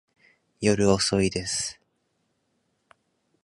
[0.61, 1.79] 夜遅いです。